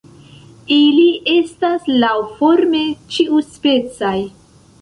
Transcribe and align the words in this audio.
Ili 0.75 1.03
estas 1.33 1.85
laŭforme 2.05 2.83
ĉiuspecaj. 3.17 4.19